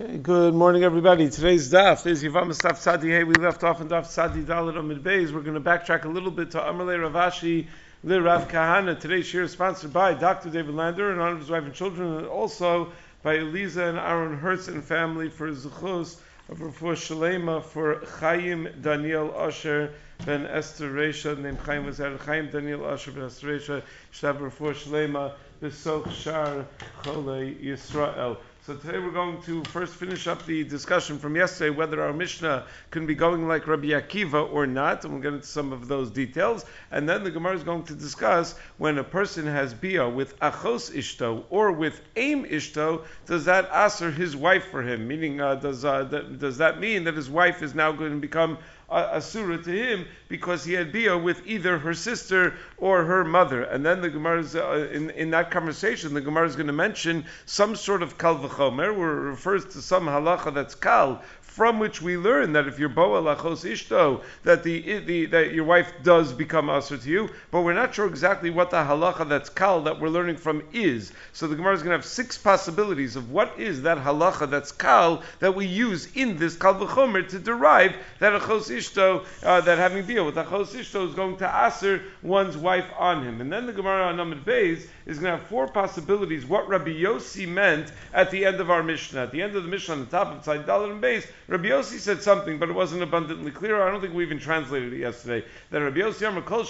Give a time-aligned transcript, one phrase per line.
[0.00, 1.28] Okay, good morning, everybody.
[1.28, 3.10] Today's daf is Yivam Daf Sadi.
[3.10, 5.32] Hey, we left off in daf Sadi Dalit Amid Beis.
[5.32, 7.66] We're going to backtrack a little bit to Amarle Rav Ashi
[8.02, 8.98] Le Rav Kahana.
[8.98, 10.48] Today's shir is sponsored by Dr.
[10.48, 12.90] David Lander in honor of his wife and children, and also
[13.22, 16.16] by Eliza and Aaron Hertz and family for Zuchos
[16.48, 19.92] of Rafur Shalema for Chaim Daniel Usher
[20.24, 21.38] ben Esther Resha.
[21.38, 23.82] Name Chaim was out Chaim Daniel Usher ben Esther Resha.
[24.10, 26.64] Shtav Rafur Shalema Besoch Shar
[27.02, 28.38] Chole Yisrael.
[28.64, 32.64] So today we're going to first finish up the discussion from yesterday whether our Mishnah
[32.92, 36.12] can be going like Rabbi Akiva or not, and we'll get into some of those
[36.12, 36.64] details.
[36.92, 40.94] And then the Gemara is going to discuss when a person has bia with achos
[40.94, 45.08] ishto or with aim ishto, does that answer his wife for him?
[45.08, 48.20] Meaning, uh, does uh, that, does that mean that his wife is now going to
[48.20, 48.58] become
[48.92, 53.62] asura to him because he had bia with either her sister or her mother.
[53.64, 56.72] And then the Gemara is, uh, in, in that conversation, the Gemara is going to
[56.72, 61.78] mention some sort of kal v'chomer, where it refers to some halacha that's kal, from
[61.78, 65.92] which we learn that if you're boa lachos ishto, that the, the that your wife
[66.02, 69.82] does become asr to you, but we're not sure exactly what the halacha that's kal
[69.82, 71.12] that we're learning from is.
[71.34, 74.72] So the Gemara is going to have six possibilities of what is that halacha that's
[74.72, 79.76] kal that we use in this kal v'chomer to derive that achos ishto uh, that
[79.76, 83.42] having deal with achos ishto is going to asr one's wife on him.
[83.42, 86.92] And then the Gemara on Amid Beis is going to have four possibilities what Rabbi
[86.92, 89.24] Yossi meant at the end of our Mishnah.
[89.24, 91.68] At the end of the Mishnah on the top of Tzad Dalit and Beis, Rabbi
[91.68, 93.82] Yossi said something, but it wasn't abundantly clear.
[93.82, 95.46] I don't think we even translated it yesterday.
[95.68, 96.64] That Rabbi Yossi Amar Kol.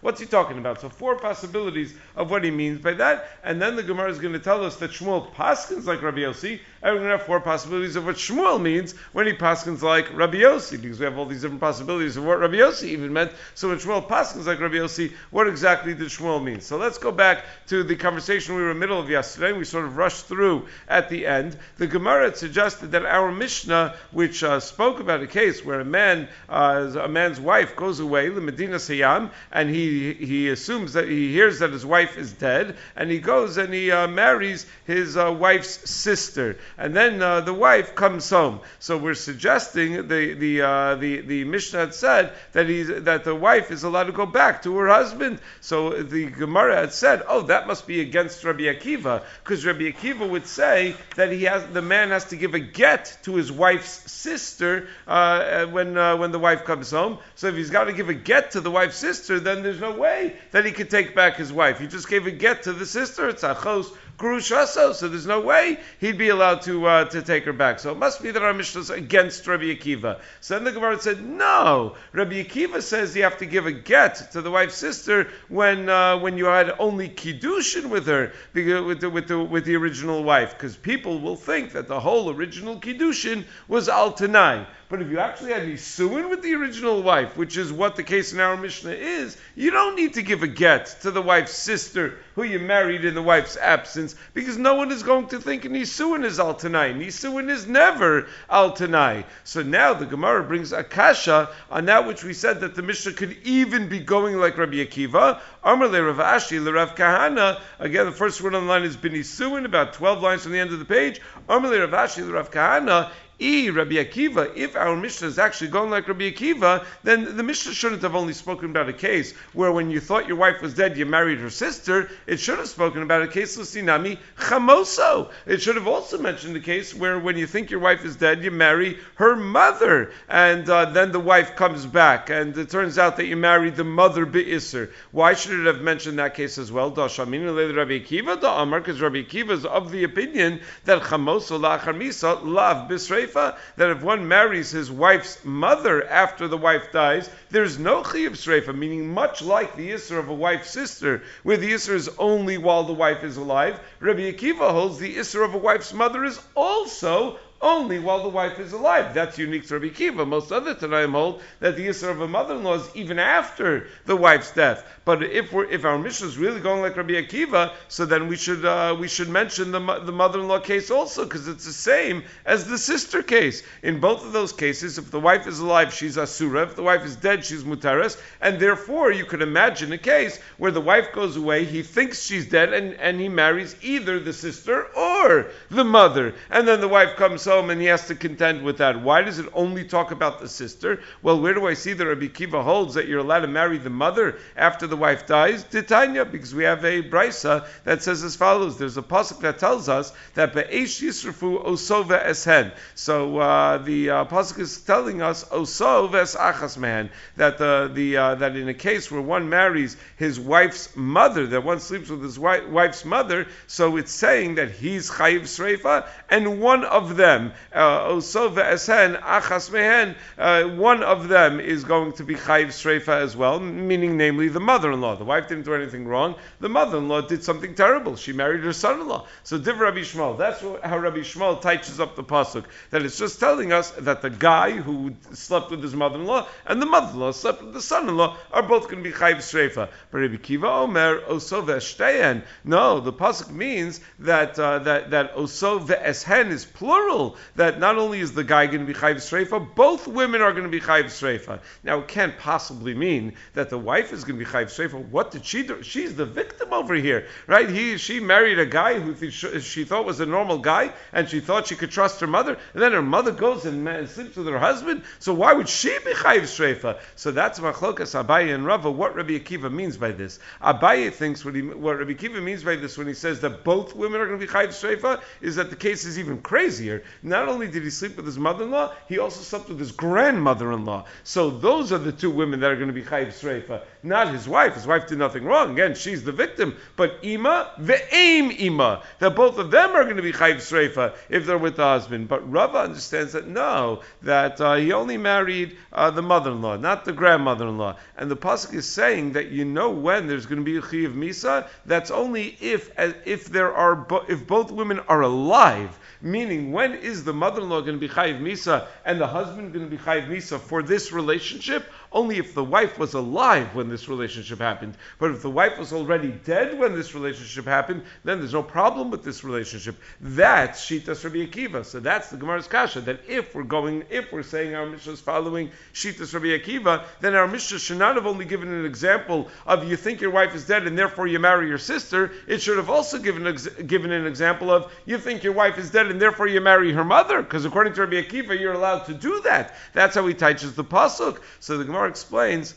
[0.00, 0.80] What's he talking about?
[0.80, 4.32] So four possibilities of what he means by that, and then the Gemara is going
[4.32, 7.40] to tell us that Shmuel paskins like Rabbi Yossi, and we're going to have four
[7.40, 11.26] possibilities of what Shmuel means when he paskins like Rabbi Yossi, because we have all
[11.26, 13.32] these different possibilities of what Rabbi Yossi even meant.
[13.54, 16.60] So when Shmuel paskins like Rabbi Yossi, what exactly did Shmuel mean?
[16.60, 19.52] So let's go back to the conversation we were in the middle of yesterday.
[19.52, 21.56] We sort of rushed through at the end.
[21.76, 26.28] The Gemara suggested that our Mishnah, which uh, spoke about a case where a man,
[26.48, 31.32] uh, a man's wife goes away, the Medina Sayyam, and he he assumes that he
[31.32, 35.32] hears that his wife is dead, and he goes and he uh, marries his uh,
[35.32, 38.60] wife's sister, and then uh, the wife comes home.
[38.78, 43.34] So we're suggesting the the uh, the the Mishnah had said that he that the
[43.34, 45.40] wife is allowed to go back to her husband.
[45.60, 50.28] So the Gemara had said, oh, that must be against Rabbi Akiva, because Rabbi Akiva
[50.28, 54.10] would say that he has the man has to give a get to his wife's
[54.10, 57.18] sister uh, when uh, when the wife comes home.
[57.34, 59.96] So if he's got to give a get to the wife's sister, then there's no
[59.96, 61.80] way that he could take back his wife.
[61.80, 63.28] He just gave a get to the sister.
[63.28, 67.52] It's achos grushaso, so there's no way he'd be allowed to uh, to take her
[67.52, 67.78] back.
[67.78, 70.20] So it must be that our Mishnah is against Rabbi Akiva.
[70.40, 74.32] So then the Gemara said, no, Rabbi Akiva says you have to give a get
[74.32, 79.08] to the wife's sister when uh, when you had only kiddushin with her with the,
[79.08, 83.44] with the, with the original wife, because people will think that the whole original kiddushin
[83.68, 84.66] was al tanai.
[84.90, 88.32] But if you actually had Nisuin with the original wife, which is what the case
[88.32, 92.16] in our Mishnah is, you don't need to give a get to the wife's sister
[92.34, 96.24] who you married in the wife's absence, because no one is going to think Nisuin
[96.24, 96.94] is al Tanai.
[96.94, 99.26] Nisuin is never al Tanai.
[99.44, 103.12] So now the Gemara brings a kasha on that which we said that the Mishnah
[103.12, 105.40] could even be going like Rabbi Akiva.
[105.64, 107.60] Amar Rav Ashi Rav Kahana.
[107.78, 110.72] Again, the first word on the line is Benisuin, about 12 lines from the end
[110.72, 111.20] of the page.
[111.46, 113.10] Amar Rav Ashi Rav Kahana.
[113.40, 117.72] E Rabbi Akiva, if our Mishnah is actually going like Rabbi Akiva, then the Mishnah
[117.72, 120.98] shouldn't have only spoken about a case where when you thought your wife was dead,
[120.98, 122.10] you married her sister.
[122.26, 125.30] It should have spoken about a case Lusinami Chamoso.
[125.46, 128.42] It should have also mentioned the case where when you think your wife is dead,
[128.42, 133.18] you marry her mother, and uh, then the wife comes back, and it turns out
[133.18, 134.90] that you married the mother Be'isr.
[135.12, 136.90] Why should it have mentioned that case as well?
[136.90, 142.44] Dashamina Rabbi Akiva, Amar, because Rabbi Akiva is of the opinion that Chamoso Lachar Misa
[142.44, 147.78] Lav Bisrei Sreifa, that if one marries his wife's mother after the wife dies, there's
[147.78, 151.94] no Chiyuv Sreifa, meaning much like the Isser of a wife's sister, where the Isser
[151.94, 155.92] is only while the wife is alive, Rabbi Akiva holds the Isser of a wife's
[155.92, 159.14] mother is also only while the wife is alive.
[159.14, 160.24] That's unique to Rabbi Kiva.
[160.24, 164.52] Most other Tanaim hold that the Yisra of a mother-in-law is even after the wife's
[164.52, 164.84] death.
[165.04, 168.36] But if we're, if our mission is really going like Rabbi Akiva, so then we
[168.36, 172.66] should uh, we should mention the, the mother-in-law case also because it's the same as
[172.66, 173.62] the sister case.
[173.82, 176.62] In both of those cases, if the wife is alive, she's asura.
[176.62, 178.20] If the wife is dead, she's mutaris.
[178.40, 182.48] And therefore, you could imagine a case where the wife goes away, he thinks she's
[182.48, 187.16] dead, and, and he marries either the sister or the mother, and then the wife
[187.16, 189.00] comes Osom, and he has to contend with that.
[189.00, 191.00] Why does it only talk about the sister?
[191.22, 193.90] Well, where do I see that Rabbi Kiva holds that you're allowed to marry the
[193.90, 195.64] mother after the wife dies?
[195.64, 198.78] Titania, because we have a brisa that says as follows.
[198.78, 202.72] There's a pasuk that tells us that be'esh yisrafu osova eshen.
[202.94, 208.16] So uh, the uh, pasuk is telling us osov es achas man that the the
[208.16, 212.22] uh, that in a case where one marries his wife's mother, that one sleeps with
[212.22, 217.37] his wife, wife's mother, so it's saying that he's chayiv sreifa, and one of them
[217.72, 223.20] uh, osov eshen achas mehen, uh, one of them is going to be chayiv sreifa
[223.20, 225.16] as well, meaning namely the mother-in-law.
[225.16, 226.34] The wife didn't do anything wrong.
[226.60, 228.16] The mother-in-law did something terrible.
[228.16, 229.26] She married her son-in-law.
[229.44, 230.38] So div Rabbi Yishmael.
[230.38, 232.64] That's how Rabbi Yishmael touches up the pasuk.
[232.90, 236.86] That it's just telling us that the guy who slept with his mother-in-law and the
[236.86, 239.88] mother-in-law slept with the son-in-law are both going to be chayiv sreifa.
[240.10, 242.42] But Rabbi Kiva Omer oso ve'eshteyen.
[242.64, 247.27] No, the pasuk means that uh, that that oso ve'eshen is plural.
[247.56, 250.64] That not only is the guy going to be chayiv sreifa, both women are going
[250.64, 251.60] to be chayiv sreifa.
[251.82, 255.08] Now it can't possibly mean that the wife is going to be chayiv sreifa.
[255.08, 255.82] What did she do?
[255.82, 257.68] She's the victim over here, right?
[257.68, 261.66] He she married a guy who she thought was a normal guy, and she thought
[261.66, 265.02] she could trust her mother, and then her mother goes and, sleeps with her husband.
[265.18, 267.00] So why would she be chayiv sreifa?
[267.16, 268.90] So that's machlokas Abaye and Rava.
[268.90, 270.38] What Rabbi Akiva means by this?
[270.62, 273.94] Abaye thinks what, he, what Rabbi Akiva means by this when he says that both
[273.94, 277.02] women are going to be chayiv sreifa is that the case is even crazier.
[277.22, 281.04] Not only did he sleep with his mother-in-law, he also slept with his grandmother-in-law.
[281.24, 284.48] So those are the two women that are going to be chayiv sreifa, not his
[284.48, 284.74] wife.
[284.74, 285.72] His wife did nothing wrong.
[285.72, 286.76] Again, she's the victim.
[286.96, 291.46] But ima ve'aim ima, that both of them are going to be chayiv sreifa if
[291.46, 292.28] they're with the husband.
[292.28, 297.12] But Rava understands that no, that uh, he only married uh, the mother-in-law, not the
[297.12, 297.96] grandmother-in-law.
[298.16, 301.14] And the pasuk is saying that you know when there's going to be a chayiv
[301.14, 301.68] misa.
[301.86, 302.90] That's only if
[303.24, 305.98] if there are if both women are alive.
[306.20, 309.90] Meaning, when is the mother-in-law going to be chayiv misa and the husband going to
[309.90, 311.86] be chayiv misa for this relationship?
[312.10, 314.94] Only if the wife was alive when this relationship happened.
[315.18, 319.10] But if the wife was already dead when this relationship happened, then there's no problem
[319.10, 319.96] with this relationship.
[320.20, 321.84] That's Shitas Rabbi Akiva.
[321.84, 323.02] So that's the Gemara's kasha.
[323.02, 327.34] That if we're going, if we're saying our Mishnah is following Shitas Rabbi Akiva, then
[327.34, 330.66] our Mishnah should not have only given an example of you think your wife is
[330.66, 332.32] dead and therefore you marry your sister.
[332.46, 333.56] It should have also given
[333.86, 337.04] given an example of you think your wife is dead and therefore you marry her
[337.04, 337.42] mother.
[337.42, 339.74] Because according to Rabbi Akiva, you're allowed to do that.
[339.92, 341.40] That's how he teaches the pasuk.
[341.60, 342.74] So the Gemara explains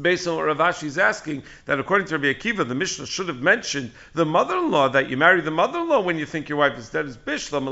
[0.00, 3.28] based on what Rav Ashi is asking, that according to Rabbi Akiva, the Mishnah should
[3.28, 6.88] have mentioned the mother-in-law, that you marry the mother-in-law when you think your wife is
[6.88, 7.68] dead, is Bishlam.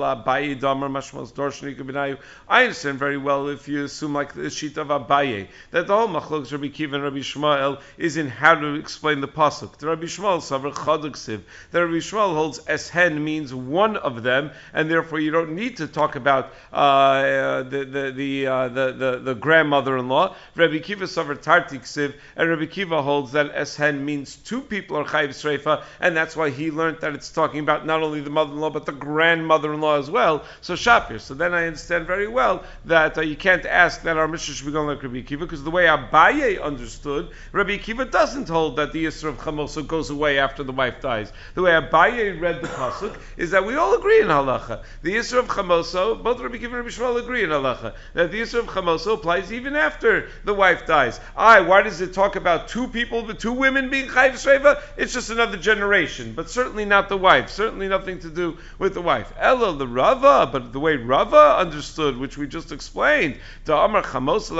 [2.49, 6.09] I understand very well if you assume like the sheet of Abaye, that the whole
[6.09, 9.79] Machlok Rabbi Akiva and Rabbi Yishmael is in how to explain the Pasuk.
[9.79, 11.41] The Rabbi Yishmael, Savr Chaduksiv,
[11.71, 15.87] the Rabbi Yishmael holds Eshen means one of them, and therefore you don't need to
[15.87, 20.35] talk about uh, the, the, the, uh, the, the, the grandmother-in-law.
[20.57, 25.29] Rabbi Akiva, Savr Tartiksiv, and Rabbi Kiva holds that Eshen means two people are Chayiv
[25.29, 28.87] Sreifa, and that's why he learned that it's talking about not only the mother-in-law but
[28.87, 30.45] the grandmother-in-law as well.
[30.61, 31.21] So Shapir.
[31.21, 34.67] So then I understand very well that uh, you can't ask that our Mishnah should
[34.67, 38.93] be going like Rabbi Kiva because the way Abaye understood, Rabbi Kiva doesn't hold that
[38.93, 41.33] the Yisra of Chamoso goes away after the wife dies.
[41.55, 44.83] The way Abaye read the pasuk is that we all agree in halacha.
[45.03, 48.41] The Yisra of Chamoso, both Rabbi Kiva and Rabbi Yishmael agree in halacha that the
[48.41, 51.21] Yisra of Chamoso applies even after the wife dies.
[51.37, 54.81] I, why does it talk about two people, the two women being chayiv shreifa?
[54.97, 57.51] It's just another generation, but certainly not the wife.
[57.51, 59.33] Certainly nothing to do with the wife.
[59.39, 64.51] Ella the Rava, but the way Rava understood, which we just explained, the Amar Chamos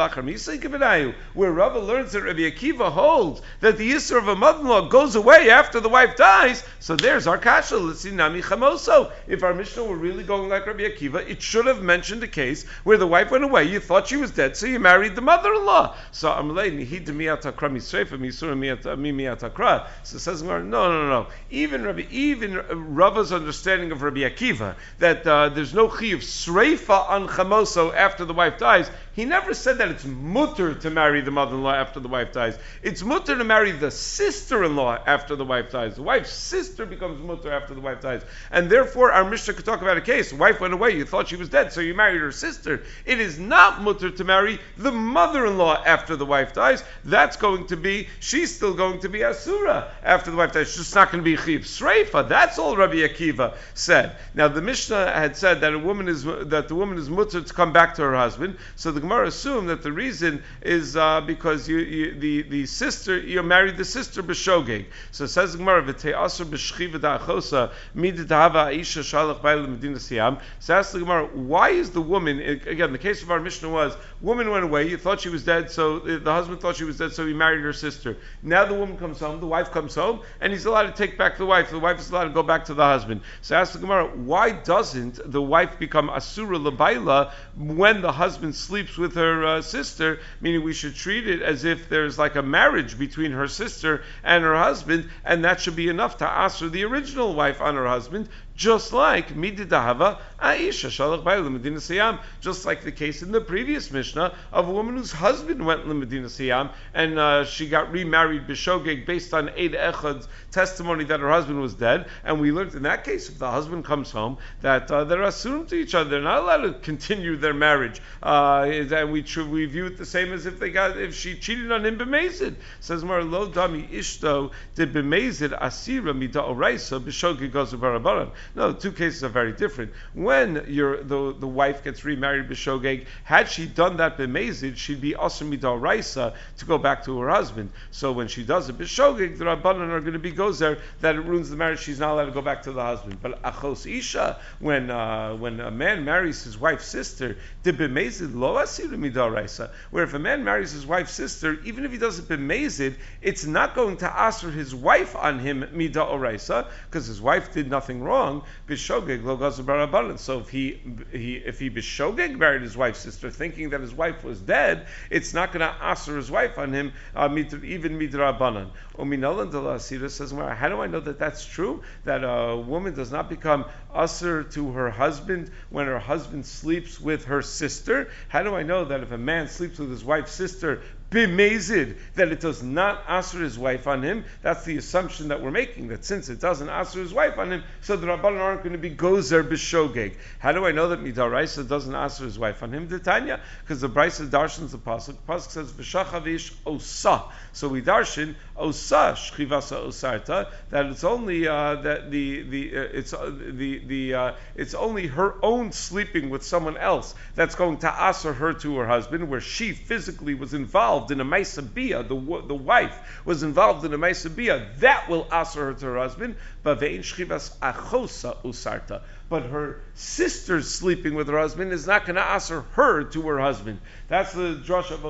[1.35, 5.51] where Rava learns that Rabbi Akiva holds that the Yisr of a mother-in-law goes away
[5.51, 6.65] after the wife dies.
[6.79, 7.77] So there's our kasha.
[7.77, 9.13] Let's see Nami Chamoso.
[9.27, 12.67] If our Mishnah were really going like Rabbi Akiva, it should have mentioned a case
[12.85, 13.65] where the wife went away.
[13.65, 15.97] You thought she was dead, so you married the mother-in-law.
[16.13, 17.05] So Amalei Nihid
[17.39, 19.87] Miyat Misrefa Misura.
[20.03, 21.27] So says no, no, no.
[21.51, 22.55] Even Rabbi, even
[22.95, 28.25] Rava's understanding of Rabbi Akiva that uh, there's no chi of sreifa on chamoso after
[28.25, 28.91] the wife dies.
[29.13, 32.57] He never said that it's mutter to marry the mother-in-law after the wife dies.
[32.83, 35.97] It's mutter to marry the sister-in-law after the wife dies.
[35.97, 39.83] The wife's sister becomes mutter after the wife dies, and therefore our Mishnah could talk
[39.83, 40.33] about a case.
[40.33, 40.97] Wife went away.
[40.97, 42.85] You thought she was dead, so you married her sister.
[43.05, 46.85] It is not mutter to marry the mother-in-law after the wife dies.
[47.05, 50.69] That's going to be she's still going to be asura after the wife dies.
[50.69, 52.29] She's just not going to be chiv sreifa.
[52.29, 54.17] That's all Rabbi Akiva said.
[54.35, 57.55] Now the Mishnah had said that a woman is that the woman is mutter to
[57.55, 58.57] come back to her husband.
[58.77, 62.67] So the the Gemara assumed that the reason is uh, because you, you, the the
[62.67, 64.87] sister you married the sister b'shogeg.
[65.11, 70.41] So it says the Gemara v'tei aser b'shchiva da'achosa midit aisha shalach b'ayla medina siyam.
[70.59, 72.93] So ask the Gemara, why is the woman again?
[72.93, 74.87] The case of our Mishnah was woman went away.
[74.87, 77.63] You thought she was dead, so the husband thought she was dead, so he married
[77.63, 78.19] her sister.
[78.43, 81.39] Now the woman comes home, the wife comes home, and he's allowed to take back
[81.39, 81.71] the wife.
[81.71, 83.23] The wife is allowed to go back to the husband.
[83.41, 88.90] So ask the Gemara, why doesn't the wife become asura labaila when the husband sleeps
[88.99, 90.21] with her uh, sister?
[90.41, 94.45] Meaning we should treat it as if there's like a marriage between her sister and
[94.45, 98.29] her husband, and that should be enough to asur the original wife on her husband
[98.61, 103.91] just like mididahava Aisha shalach by Medina Siyam, just like the case in the previous
[103.91, 108.47] Mishnah of a woman whose husband went to Medina Siyam and uh, she got remarried
[108.47, 112.83] b'shogeg based on Eid Echad's testimony that her husband was dead, and we learned in
[112.83, 116.21] that case if the husband comes home that uh, they're assumed to each other, they're
[116.21, 120.47] not allowed to continue their marriage, uh, and we we view it the same as
[120.47, 122.57] if they got if she cheated on him b'mezid.
[122.81, 128.31] Says Mar lo dami ishto did b'mezid asira mida oraisa b'shogeg gozu barabaran.
[128.55, 129.93] No, the two cases are very different.
[130.15, 135.13] When your the, the wife gets remarried b'shogeg, had she done that b'mezid, she'd be
[135.13, 137.71] asr raisa to go back to her husband.
[137.91, 141.21] So when she does it b'shogeg, the rabbanon are going to be gozer that it
[141.21, 141.81] ruins the marriage.
[141.81, 143.19] She's not allowed to go back to the husband.
[143.21, 148.57] But achos isha, when uh, when a man marries his wife's sister, the b'mezid lo
[148.57, 148.70] asir raisa.
[148.79, 153.45] Where if a man marries his wife's sister, even if he doesn't it b'mezid, it's
[153.45, 158.03] not going to asr his wife on him mida oraisa because his wife did nothing
[158.03, 158.43] wrong.
[158.69, 160.81] So if he,
[161.13, 165.35] he if he bishogeg married his wife's sister, thinking that his wife was dead, it's
[165.35, 167.29] not going to answer his wife on him uh,
[167.63, 168.71] even midrabanan.
[168.99, 171.83] Uminalan de says, how do I know that that's true?
[172.05, 177.25] That a woman does not become usher to her husband when her husband sleeps with
[177.25, 178.11] her sister?
[178.29, 182.31] How do I know that if a man sleeps with his wife's sister bimazid that
[182.31, 184.25] it does not answer his wife on him.
[184.43, 185.89] That's the assumption that we're making.
[185.89, 188.79] That since it doesn't answer his wife on him, so the rabbanon aren't going to
[188.79, 190.15] be gozer b'shogeg.
[190.39, 192.89] How do I know that midaraisa doesn't answer his wife on him?
[193.01, 195.17] Tanya, because the brisa darshans the pasuk.
[195.27, 197.25] The pasuk says v'shachavish osa.
[197.53, 203.13] So we darshan osa shchivasa osarta that it's only uh, that the the uh, it's
[203.13, 207.93] uh, the the uh, it's only her own sleeping with someone else that's going to
[207.93, 212.55] answer her to her husband, where she physically was involved in a Maisabiyah, the, the
[212.55, 216.37] wife was involved in a Maisabiyah, that will answer her to her husband.
[216.63, 222.17] But ve'in shchivas achosa usarta but her sister sleeping with her husband is not going
[222.17, 223.81] to answer her to her husband.
[224.09, 225.01] That's the drush of.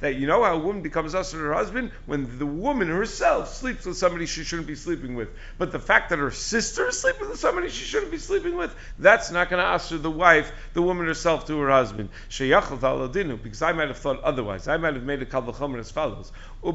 [0.00, 1.92] That you know how a woman becomes to her husband?
[2.06, 5.28] When the woman herself sleeps with somebody she shouldn't be sleeping with.
[5.58, 8.74] But the fact that her sister is sleeping with somebody she shouldn't be sleeping with,
[8.98, 12.08] that's not going to answer the wife, the woman herself, to her husband.
[12.28, 14.68] Because I might have thought otherwise.
[14.68, 16.32] I might have made a kalvachomer as follows.
[16.62, 16.74] Now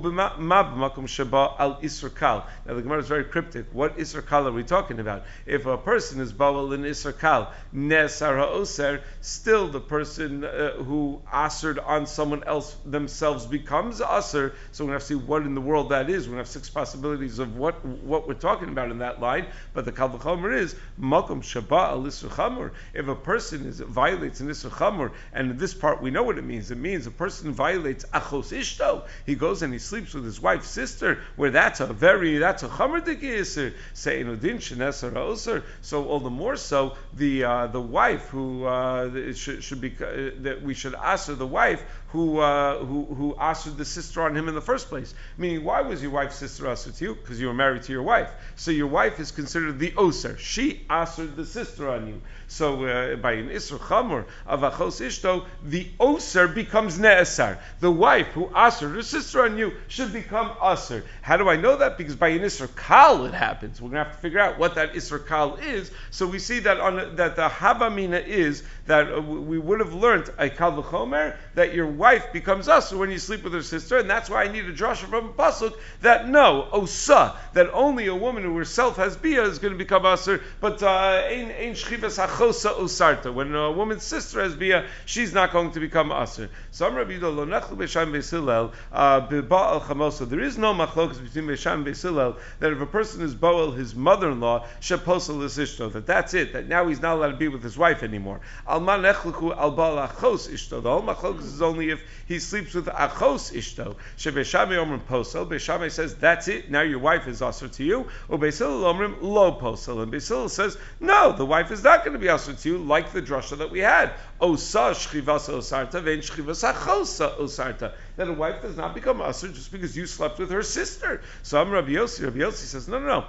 [2.74, 3.68] the Gemara is very cryptic.
[3.72, 5.26] What Isra Kal are we talking about?
[5.46, 11.22] If a person is Bawal in Isra Kal, Nesar Ha'oser, still the person uh, who
[11.32, 14.56] asered on someone else themselves becomes aser.
[14.72, 16.28] So we have to see what in the world that is.
[16.28, 19.46] We have six possibilities of what what we're talking about in that line.
[19.76, 24.48] But the Kal V'chomer is Makom Shaba Al Isra If a person is violates an
[24.48, 26.72] Isra and in this part we know what it means.
[26.72, 29.04] It means a person violates Achos Ishto.
[29.28, 32.70] He goes and he sleeps with his wife's sister, where that's a very that's a
[32.70, 33.74] chamerdik yisr.
[33.94, 39.64] Say inudin shenesar So all the more so the uh, the wife who uh, should,
[39.64, 41.84] should be uh, that we should ask the wife
[42.16, 45.14] who uh, who who asked the sister on him in the first place.
[45.38, 47.16] Meaning, why was your wife's sister asked to you?
[47.16, 48.32] Because you were married to your wife.
[48.56, 50.38] So your wife is considered the oser.
[50.38, 52.22] She asked the sister on you.
[52.48, 57.58] So uh, by an isr chamor of achos ishto, the oser becomes ne'esar.
[57.82, 61.04] The wife who asked her sister on you should become aser.
[61.22, 61.98] How do I know that?
[61.98, 63.82] Because by an isr kal it happens.
[63.82, 65.92] We're going to have to figure out what that isr kal is.
[66.12, 70.30] So we see that on that the havamina is that uh, we would have learned
[70.38, 74.10] a kal v'chomer that your wife becomes us when you sleep with her sister, and
[74.10, 78.16] that's why I need a drasha from a pasuk that no osa that only a
[78.16, 82.24] woman who herself has bia is going to become usher, but uh, ein ein shchivas
[82.24, 83.34] hachosa osarta.
[83.34, 86.50] When a woman's sister has bia, she's not going to become usher.
[86.72, 90.28] Some Rabbi lo nechlu b'sham b'silel uh, b'ba'al chamosa.
[90.30, 94.66] There is no machlokas between b'sham and that if a person is boel his mother-in-law
[94.82, 98.04] sheposel ishto that that's it that now he's not allowed to be with his wife
[98.04, 98.40] anymore.
[98.76, 100.84] Alman nechluku al ba'al achos ishto.
[100.84, 103.96] The whole machlokas is only if he sleeps with achos ishto.
[104.18, 105.48] She Shebeshame omrim posel.
[105.48, 106.70] Beis Shammai says that's it.
[106.70, 108.08] Now your wife is also to you.
[108.30, 110.04] Ubesil omrim lo posel.
[110.04, 112.78] And Beis Hillel says no, the wife is not going to be also to you,
[112.78, 114.12] like the drasha that we had.
[114.42, 117.94] Osa shchivasa osarta vein shchivasa chosa osarta.
[118.18, 121.22] That a wife does not become usher just because you slept with her sister.
[121.44, 122.24] So I'm Rabbi Yossi.
[122.24, 123.26] Rabbi Yossi says no, no, no.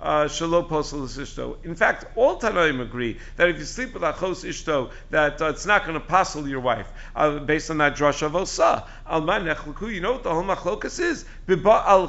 [0.00, 1.56] Uh, posel.
[1.64, 5.66] In fact, all Tanaim agree that if you sleep with achos ishto, that uh, it's
[5.66, 8.86] not going to passel your wife uh, based on that drasha of osa.
[9.06, 9.92] Alman nechluku.
[9.92, 11.26] You know what the whole machlokas is?
[11.48, 12.06] Al.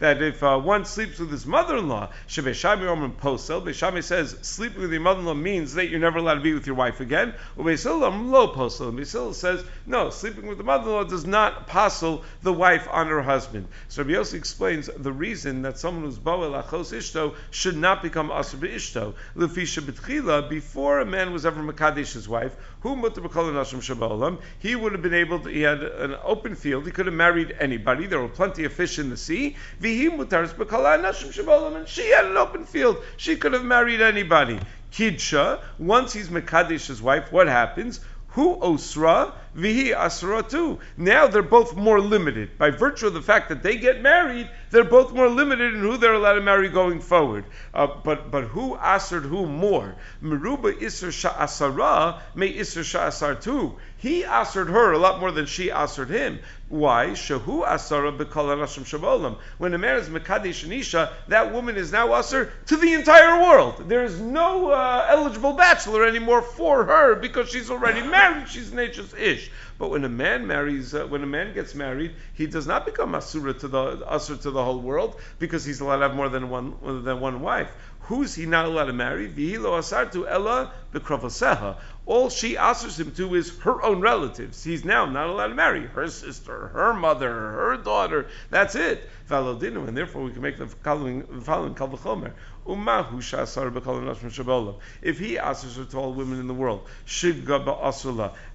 [0.00, 3.62] That if uh, one sleeps with his mother-in-law, posel.
[3.64, 6.66] Beis Shammai says sleeping with your mother-in-law means that you're never allowed to be with
[6.66, 7.32] your wife again.
[7.56, 8.88] Lo posel.
[8.88, 13.08] And Beis Hillel says no, sleeping with the mother-in-law does not apostle the wife on
[13.08, 13.68] her husband.
[13.88, 18.28] So Rabbi Yossi explains the reason that someone who's boel achos ishto should not become
[18.28, 19.14] asr beishto.
[19.36, 22.96] Lefisha betchila before a man was ever makadesh his wife, who
[24.58, 25.48] he would have been able to.
[25.48, 26.84] He had an open field.
[26.84, 28.06] He could have married anybody.
[28.06, 29.56] There were plenty of fish in the sea.
[29.80, 30.28] And
[31.88, 33.02] she had an open field.
[33.16, 34.58] She could have married anybody.
[34.92, 38.00] Kidsha, once he's makadesh his wife, what happens?
[38.34, 40.78] Who osra vihi asra too.
[40.96, 44.48] Now they're both more limited by virtue of the fact that they get married.
[44.70, 47.44] They're both more limited in who they're allowed to marry going forward.
[47.74, 49.94] Uh, but but who assered who more?
[50.22, 53.76] Meruba isser sha'asara may sha'asar too.
[53.96, 56.40] He assered her a lot more than she assered him.
[56.68, 57.10] Why?
[57.10, 59.36] Shahu asara b'kol anashim shabolam.
[59.58, 63.88] When a man is mekadesh anisha, that woman is now asser to the entire world.
[63.88, 68.48] There is no uh, eligible bachelor anymore for her because she's already married.
[68.48, 69.41] She's nature's ish.
[69.78, 73.14] But when a man marries, uh, when a man gets married, he does not become
[73.14, 76.50] asura to the asur to the whole world because he's allowed to have more than
[76.50, 77.72] one than one wife.
[78.06, 79.28] Who's he not allowed to marry?
[79.28, 81.76] Vihilo asartu ella bekravaseha.
[82.04, 84.64] All she asks him to is her own relatives.
[84.64, 88.26] He's now not allowed to marry her sister, her mother, her daughter.
[88.50, 89.08] That's it.
[89.28, 92.32] Valodinu, and therefore we can make the following the following kalvachomer.
[92.64, 92.78] If
[95.18, 96.88] he asks her to all women in the world,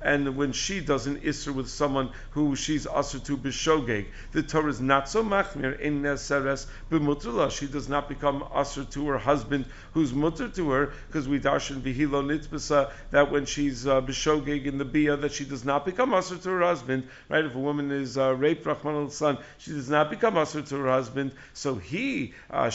[0.02, 4.70] and when she does an isser with someone who she's asr to b'shogeg, the Torah
[4.70, 7.52] is not so machmir in neseres b'mutula.
[7.52, 11.82] She does not become asr to her husband who's mutter to her because we darshan
[11.82, 16.42] v'hilo nitzbisa that when she's uh, in the bia that she does not become asr
[16.42, 17.10] to her husband.
[17.28, 17.44] Right?
[17.44, 20.78] If a woman is uh, raped, Rahman al son, she does not become asr to
[20.78, 21.34] her husband.
[21.54, 22.70] So he uh,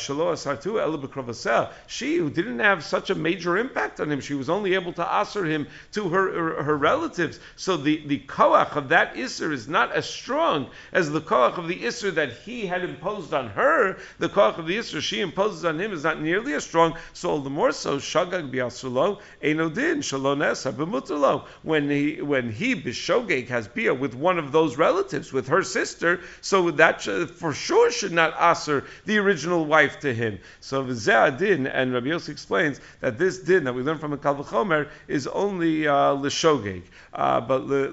[1.86, 5.12] she who didn't have such a major impact on him, she was only able to
[5.12, 7.38] answer him to her, her, her relatives.
[7.56, 11.68] So the, the koach of that Isser is not as strong as the koach of
[11.68, 13.98] the Isser that he had imposed on her.
[14.18, 16.96] The koach of the Isser she imposes on him is not nearly as strong.
[17.12, 21.46] So all the more so, Shagag biasulo, Enodin, Shalones, Abimutulo.
[21.62, 26.20] When he when he Bishogeg has bia with one of those relatives, with her sister,
[26.40, 30.38] so that for sure should not answer the original wife to him.
[30.60, 30.82] So
[31.30, 35.26] din, and Rabbi Yossi explains that this din that we learn from a Kalvachomer is
[35.26, 36.82] only uh, l'shogeg.
[37.12, 37.88] Uh, but le,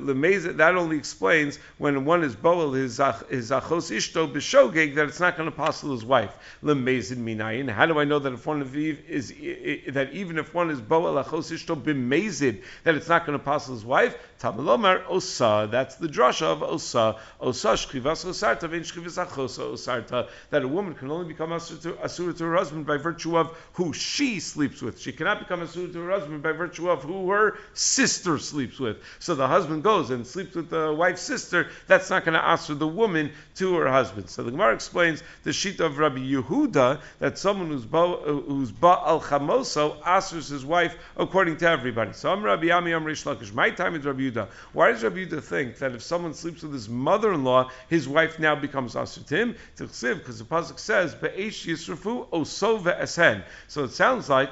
[0.54, 5.50] that only explains when one is boel his achos ishto b'shogeg that it's not going
[5.50, 6.34] to passel his wife.
[6.64, 7.70] Lemezid minayin.
[7.70, 11.52] How do I know that if one is that even if one is boel achos
[11.52, 14.18] ishto b'mezid that it's not going to passel his wife?
[14.40, 15.68] Tamalomar osa.
[15.70, 17.18] That's the drasha of osa.
[17.42, 20.30] Osa shkivas osarta v'in shkivas achosa osarta.
[20.50, 24.40] That a woman can only become asura to her husband by virtue of who she
[24.40, 25.00] sleeps with.
[25.00, 28.98] She cannot become asura to her husband by virtue of who her sister sleeps with.
[29.20, 31.70] So the husband goes and sleeps with the wife's sister.
[31.88, 34.30] That's not going to answer the woman to her husband.
[34.30, 39.02] So the Gemara explains the sheet of Rabbi Yehuda that someone who's ba, who's ba
[39.06, 42.14] al chamoso answers his wife according to everybody.
[42.14, 43.54] So I'm Rabbi Ami, I'm Rish Lakish.
[43.54, 44.48] My time is Rabbi Yehuda.
[44.74, 48.56] Why does Rabbi Yehuda think that if someone sleeps with his mother-in-law, his wife now
[48.56, 49.56] becomes asur to him?
[49.78, 54.50] Because the pasuk says, "Be'esh yisrafu osova esen." So it sounds like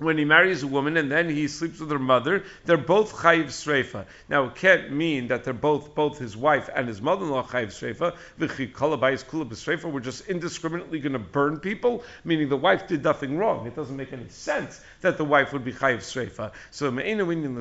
[0.00, 3.46] when he marries a woman and then he sleeps with her mother, they're both chayiv
[3.46, 4.06] sreifa.
[4.28, 9.92] Now it can't mean that they're both both his wife and his mother-in-law chayiv sreifa.
[9.92, 13.66] We're just indiscriminately going to burn people, meaning the wife did nothing wrong.
[13.66, 16.52] It doesn't make any sense that the wife would be chayiv sreifa.
[16.70, 17.60] So me'ena winyan the.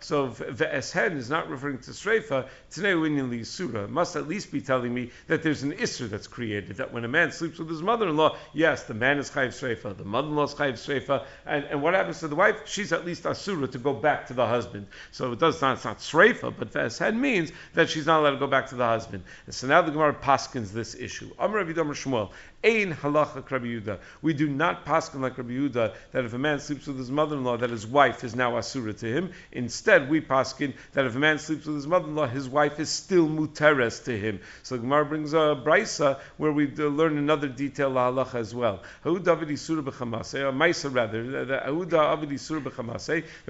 [0.00, 2.46] So ve'eshen is not referring to sreifa.
[2.70, 6.76] Tnei winyan li'isura must at least be telling me that there's an isser that's created.
[6.76, 10.04] That when a man sleeps with his mother-in-law, yes, the man is chayiv sreifa, the
[10.04, 11.24] mother-in-law is chayiv sreifa
[11.56, 12.60] and, and what happens to the wife?
[12.66, 14.86] She's at least asura to go back to the husband.
[15.12, 18.38] So it does not, it's not sreifa, but veshed means that she's not allowed to
[18.38, 19.22] go back to the husband.
[19.46, 21.30] And so now the Gemara paskins this issue.
[21.38, 22.30] Amr Shmuel,
[22.62, 23.98] halacha.
[24.22, 27.58] We do not paskin like Rabbi Yehuda that if a man sleeps with his mother-in-law,
[27.58, 29.32] that his wife is now asura to him.
[29.52, 33.28] Instead, we paskin that if a man sleeps with his mother-in-law, his wife is still
[33.28, 34.40] muteres to him.
[34.62, 38.82] So the Gemara brings a brisa where we learn another detail halacha as well.
[39.04, 41.45] Hauda isura b'chamase, a rather.
[41.46, 41.74] There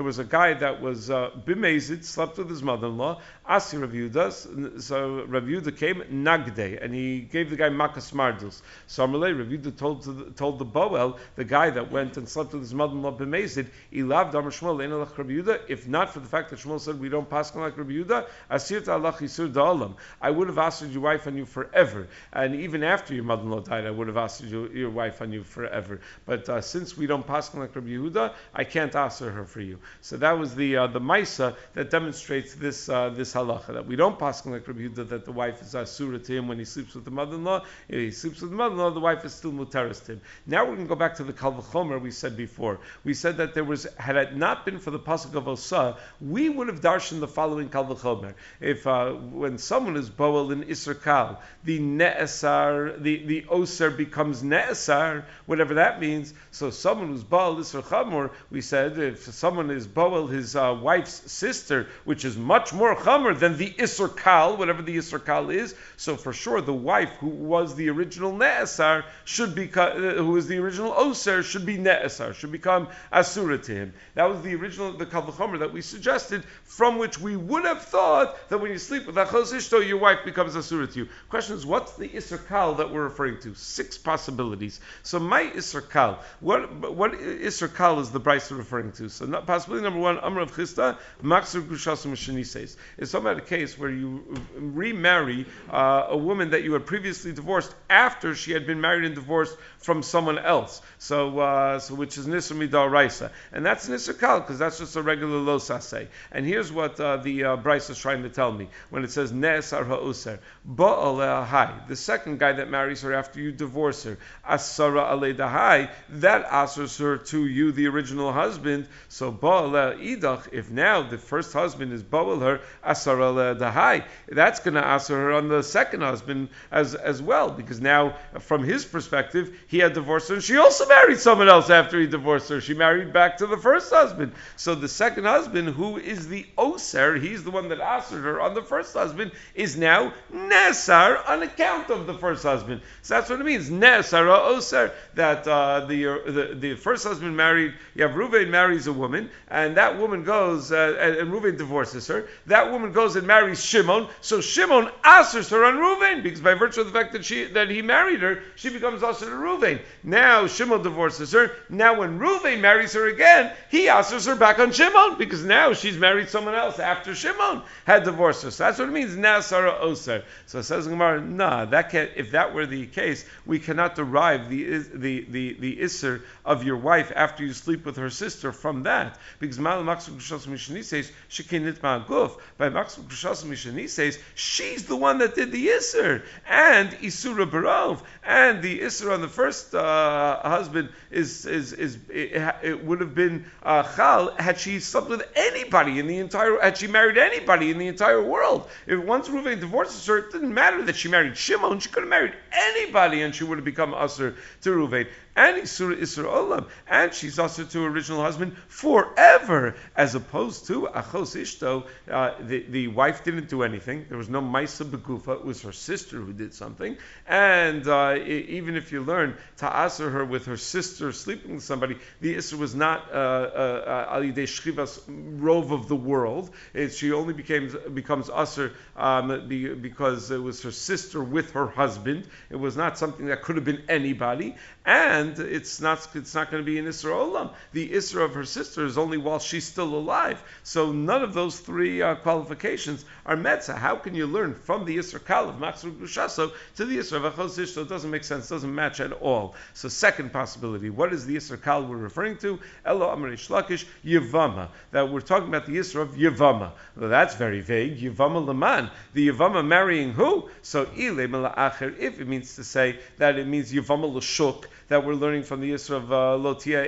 [0.04, 3.20] was a guy that was uh, bimazid, slept with his mother-in-law.
[3.46, 4.82] Asi Rav Yehuda.
[4.82, 8.60] So Rav Yehuda came nagde, and he gave the guy makas mardus.
[8.86, 12.52] So Amalei, Rav Yehuda told, the, told the Boel, the guy that went and slept
[12.52, 16.50] with his mother-in-law b'mezid, Ilav Damar Shmuel Einalach Rav Yehuda, if not for the fact
[16.50, 19.94] that Shmuel said we don't pass like Rav Yehuda, Asir Allah Yisur Da'alam.
[20.20, 23.86] I would have asked your wife on you forever, and even after your mother-in-law died,
[23.86, 26.00] I would have asked your, your wife on you forever.
[26.26, 29.78] But uh, since we don't pass like Rav Yehuda, I can't ask her for you.
[30.00, 33.96] So that was the uh, the Maisa that demonstrates this uh, this halacha that we
[33.96, 36.94] don't pass like Rav Yehuda that the wife is asura to him when he sleeps
[36.94, 37.64] with the mother-in-law.
[37.88, 40.20] If he sleeps with the mother-in-law, the wife is still mutaris to him.
[40.46, 42.80] Now we're going to go back to the Kalvachomer we said before.
[43.04, 46.48] We said that there was, had it not been for the pasuk of Osa, we
[46.48, 48.34] would have darshan the following Kalvachomer.
[48.60, 54.42] If uh, when someone is boel in Isser Kal, the ne'esar, the, the Oser becomes
[54.42, 56.32] ne'esar, whatever that means.
[56.50, 61.88] So someone who's boel Chamor, we said if someone is boel his uh, wife's sister,
[62.04, 66.16] which is much more Chamor than the Isser Kal, whatever the Isser Kal is, so
[66.16, 70.92] for sure the wife who was the original ne'esar should be, uh, was the original
[70.96, 73.92] oser, should be ne'esar, should become asura to him.
[74.14, 78.48] That was the original, the kavachomer that we suggested, from which we would have thought
[78.48, 81.08] that when you sleep with achos ishto, your wife becomes asura to you.
[81.28, 83.54] Question is, what's the isser kal that we're referring to?
[83.54, 84.80] Six possibilities.
[85.02, 87.12] So my isser kal, what what
[87.56, 89.08] isser kal is the brisa referring to?
[89.08, 92.76] So not, possibility number one, amr of chista, maksur gushasum says.
[92.98, 94.24] Is some about a case where you
[94.56, 99.14] remarry uh, a woman that you had previously divorced after she had been married and
[99.14, 100.82] divorced from someone else.
[100.98, 104.96] So, uh, so which is nisr midar raisa, and that's nisr kal because that's just
[104.96, 106.08] a regular losase.
[106.32, 109.32] And here's what uh, the uh, Bryce is trying to tell me when it says
[109.32, 110.38] ne'esar ha'user
[110.68, 111.74] ba'al hai.
[111.88, 117.18] The second guy that marries her after you divorce her, asara aledahai, that asers her
[117.18, 118.88] to you, the original husband.
[119.08, 120.52] So ba'al idach.
[120.52, 125.32] If now the first husband is ba'al her asara aledahai, that's going to aser her
[125.32, 130.28] on the second husband as as well because now from his perspective he had divorced
[130.28, 132.60] her and she also married someone else after he divorced her.
[132.60, 134.32] She married back to the first husband.
[134.56, 138.54] So the second husband, who is the oser, he's the one that asked her on
[138.54, 142.80] the first husband, is now nesar on account of the first husband.
[143.02, 144.92] So that's what it means, nesar oser.
[145.14, 149.76] That uh, the, the the first husband married, you have Ruvain marries a woman, and
[149.76, 152.28] that woman goes, uh, and, and Ruvain divorces her.
[152.46, 154.08] That woman goes and marries Shimon.
[154.20, 157.70] So Shimon asks her on Ruvain because by virtue of the fact that she that
[157.70, 159.80] he married her, she becomes also to Ruvain.
[160.02, 161.52] Now Shimon divorces her.
[161.68, 165.96] Now when Ruvain marries her again, he asks her back on Shimon because now she's
[165.96, 168.50] married someone else after Shimon had divorced her.
[168.50, 170.24] So that's what it means, Nasara Oser.
[170.46, 174.48] So it says Gemara, nah, that can, if that were the case, we cannot derive
[174.48, 178.84] the the the the Isser of your wife after you sleep with her sister from
[178.84, 179.18] that.
[179.38, 182.38] Because Mal Mishani says, Shekinit Ma'aguf.
[182.58, 186.22] By Maksum Mishani says, she's the one that did the Isser.
[186.48, 188.02] And Isura Barov.
[188.24, 193.14] And the Isser on the first uh, husband is, is, is it, it would have
[193.14, 197.70] been uh, Chal had she slept with anybody in the entire, had she married anybody
[197.70, 198.68] in the entire world.
[198.86, 201.80] If once Ruvain divorces her, it didn't matter that she married Shimon.
[201.80, 205.94] She could have married anybody and she would have become Usher to Ruvain and Isur
[205.96, 211.86] Isur Olam, and she's also to her original husband forever, as opposed to Achos Ishto,
[212.10, 214.06] uh, the, the wife didn't do anything.
[214.08, 216.96] There was no Maisa Begufa, it was her sister who did something.
[217.26, 221.98] And uh, even if you learn to answer her with her sister sleeping with somebody,
[222.20, 226.50] the Isur was not uh, uh, Ali De Shchivas rove of the world.
[226.72, 232.26] It, she only became, becomes Usher um, because it was her sister with her husband.
[232.48, 234.56] It was not something that could have been anybody.
[234.86, 237.52] And it's not it's not going to be an Isra Olam.
[237.72, 240.40] The Isra of her sister is only while she's still alive.
[240.62, 243.64] So none of those three uh, qualifications are met.
[243.64, 247.24] So how can you learn from the Isra Kal of Matzur Gushaso to the Isra
[247.24, 247.82] of Achos Ishto?
[247.82, 249.56] It doesn't make sense, doesn't match at all.
[249.74, 252.60] So second possibility, what is the Isra Kal we're referring to?
[252.84, 254.68] Elo Amarish Lakish Yavama.
[254.92, 256.70] That we're talking about the Isra of Yavama.
[256.96, 257.98] Well, that's very vague.
[257.98, 258.90] Yavama Laman.
[259.14, 260.48] The Yavama marrying who?
[260.62, 265.14] So Ile Acher, if it means to say that it means Yavama Lashuk, that we're
[265.14, 266.86] learning from the Yisra of uh, Lotia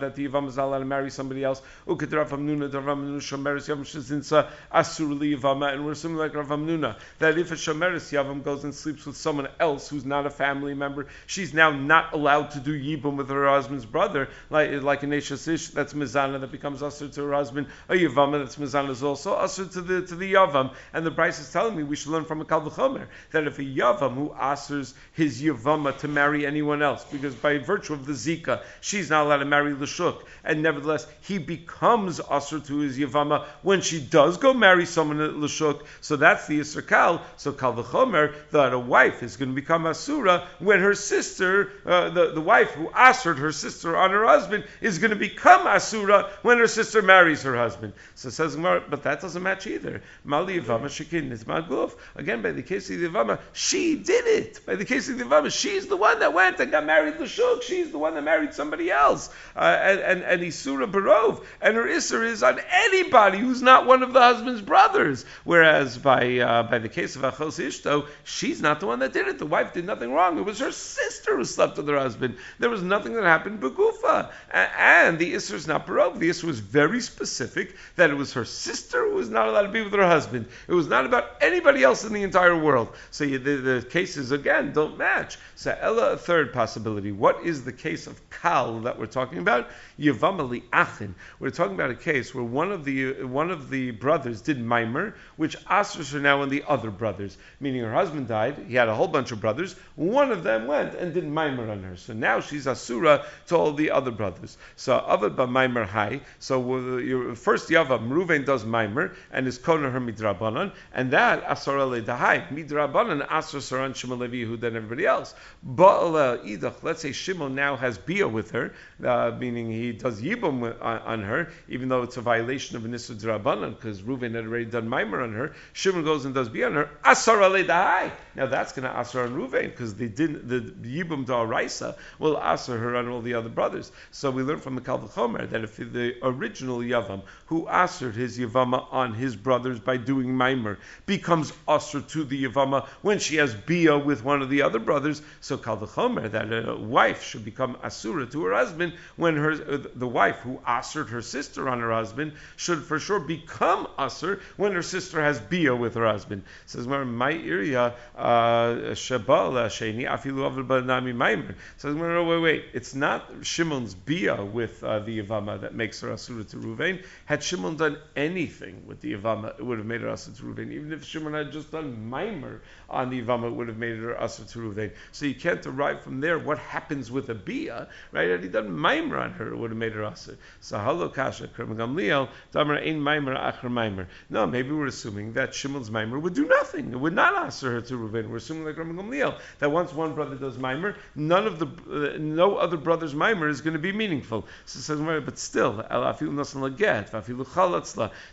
[0.00, 1.60] that the Yavam is allowed to marry somebody else.
[1.86, 6.48] Uked Rav Hamnuna, Rav Hamnuna Yavam Shazinsa Asur Li Yavama, and we're assuming like Rav
[6.48, 10.30] Hamnuna that if a Shomeres Yavam goes and sleeps with someone else who's not a
[10.30, 15.02] family member, she's now not allowed to do Yibum with her husband's brother, like like
[15.02, 17.66] a Neshas Ish, that's Mizana that becomes Asur to her husband.
[17.88, 20.74] A Yavama that's Mizana is also Asur to the to the Yavam.
[20.92, 23.62] And the Bryce is telling me we should learn from a Kalvachomer that if a
[23.62, 25.42] Yavam who asers his
[25.74, 29.44] Yavama to marry anyone else, because by virtue of the Zika, she's not allowed to
[29.44, 34.86] marry Lashuk, and nevertheless he becomes Asur to his Yavama when she does go marry
[34.86, 35.82] someone at Lashuk.
[36.00, 37.22] So that's the Yisr Kal.
[37.36, 42.32] So Kalvachomer that a wife is going to become Asura when her sister, uh, the,
[42.32, 46.58] the wife who asered her sister on her husband, is going to become Asura when
[46.58, 47.92] her sister marries her husband.
[48.14, 50.02] So says but that doesn't match either.
[50.24, 51.94] Mali Yavama Shekin is Maguf.
[52.14, 54.64] Again, by the case of the Yavama, she did it.
[54.66, 57.26] By the case of the Yavama, she's the one that went and got married to
[57.26, 57.62] Shuk.
[57.62, 59.30] She's the one that married somebody else.
[59.56, 61.42] Uh, and, and, and Isura Barov.
[61.60, 65.24] And her Isser is on anybody who's not one of the husband's brothers.
[65.44, 69.26] Whereas by uh, by the case of Achos Ishto, she's not the one that did
[69.26, 69.38] it.
[69.38, 70.38] The wife did nothing wrong.
[70.38, 72.36] It was her sister who slept with her husband.
[72.58, 74.30] There was nothing that happened to Begufa.
[74.52, 76.18] And the Isser is not Barov.
[76.18, 79.68] The Isser was very specific that it was her sister who was not allowed to
[79.68, 80.46] be with her husband.
[80.68, 82.88] It was not about anybody else in the entire world.
[83.10, 85.38] So you, the, the, cases again don't match.
[85.56, 87.12] So Ella, a third possibility.
[87.12, 89.68] What is the case of Kal that we're talking about?
[89.98, 91.14] Yavamali Achin.
[91.38, 95.14] We're talking about a case where one of the one of the brothers did mimer,
[95.36, 97.38] which asers are now on the other brothers.
[97.60, 98.64] Meaning her husband died.
[98.66, 99.76] He had a whole bunch of brothers.
[99.94, 101.96] One of them went and did mimer on her.
[101.96, 104.58] So now she's asura to all the other brothers.
[104.74, 106.20] So avad ba mimer high.
[106.40, 112.02] So first Yavam Ruvain does mimer and is kona her midrabanan, and that asar ale
[112.02, 115.34] dahai midrabanan asar saran Shimon Levi Yehuda and everybody else.
[115.66, 121.50] Let's say Shimon now has bia with her, uh, meaning he does yibum on, her,
[121.68, 125.32] even though it's a violation of an isur because Ruvain had already done mimer on
[125.32, 125.54] her.
[125.72, 126.90] Shimon goes and does bia on her.
[127.04, 128.10] Asar dahai.
[128.34, 132.76] Now that's going to asar on Ruvain because they didn't the yibum da'araisa will asar
[132.78, 133.90] her on all the other brothers.
[134.10, 138.86] So we learn from the Kalvachomer that if the original yavam who asared his yavama
[138.92, 143.98] on his brothers by doing mimer becomes usher to the Yavama when she has Bia
[143.98, 145.22] with one of the other brothers.
[145.44, 150.36] So Kalvachomer, that a wife should become Asura to her husband when her the wife
[150.36, 155.22] who ushered her sister on her husband should for sure become Asur when her sister
[155.22, 156.44] has Bia with her husband.
[156.64, 161.54] It says my area Shabal Sheni Afilu Banami Mimer.
[161.76, 166.10] Says no, wait, wait, it's not Shimon's Bia with uh, the Yavama that makes her
[166.10, 167.04] Asura to Ruvain.
[167.26, 170.72] Had Shimon done anything with the Yavama, it would have made her Asa to Ruvain.
[170.72, 174.18] Even if Shimon had just done Mimer on the Yavama, it would have made her
[174.18, 174.90] Asa to Ruvain.
[175.12, 178.30] So you can't derive from there what happens with a Bia, right?
[178.30, 180.36] Had he done Mimer on her, it would have made her Asa.
[180.60, 184.08] So Halo Kasha, Gamliel, Damar Ein Mimer, Achar Mimer.
[184.30, 186.92] No, maybe we're assuming that Shimon's Mimer would do nothing.
[186.92, 188.28] It would not Asa her to Ruvain.
[188.28, 192.18] We're assuming like Rabbi Gamliel, that once one brother does Mimer, none of the, uh,
[192.18, 194.46] no other brother's Mimer is going to be meaningful.
[194.66, 195.84] So says, but still,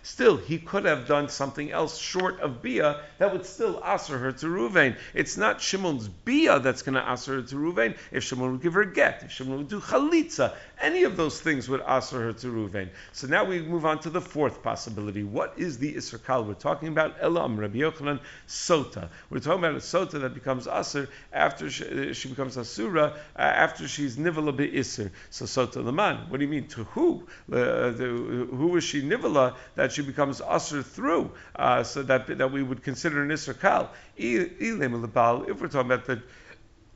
[0.04, 4.32] still, he could have done something else short of Bia that would still answer her
[4.32, 4.98] to Ruvain.
[5.14, 7.98] It's not Shimon's Bia that's going to answer her to Ruvain.
[8.12, 11.70] If Shimon would give her get, if Shimon would do Chalitza, any of those things
[11.70, 12.90] would answer her to Ruvain.
[13.12, 15.24] So now we move on to the fourth possibility.
[15.24, 17.16] What is the Isser Kal we're talking about?
[17.22, 19.10] Elam, Rabbi Yochanan, Sota.
[19.30, 23.88] We're talking about a Sota that becomes Aser after she, she becomes Asura, uh, after
[23.88, 25.12] she's Nivala be Isser.
[25.30, 26.30] So Sota Laman.
[26.30, 26.68] What do you mean?
[26.70, 27.28] To who?
[27.52, 31.32] Uh, the, who is she Nivala that she becomes Aser through?
[31.56, 33.92] Uh, so that, that we would consider an Isser Kal.
[34.18, 36.20] If we're talking about that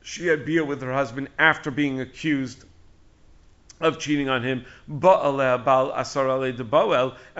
[0.06, 2.64] she had beer with her husband after being accused
[3.80, 5.02] of cheating on him, and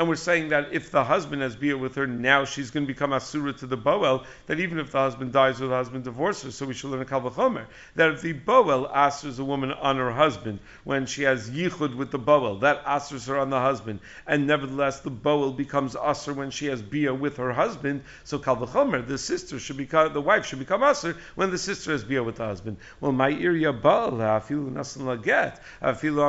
[0.09, 3.13] we're saying that if the husband has beer with her, now she's going to become
[3.13, 4.25] asura to the boel.
[4.47, 7.05] That even if the husband dies or the husband divorces, so we should learn a
[7.05, 11.95] kalvachomer that if the boel asers a woman on her husband when she has yichud
[11.95, 16.35] with the boel, that asers her on the husband, and nevertheless the boel becomes aser
[16.35, 18.03] when she has beer with her husband.
[18.25, 22.05] So kalvachomer, the sister should become the wife should become aser when the sister has
[22.05, 22.77] beer with the husband.
[23.01, 26.26] Well, my iria afilu nasan laget afilu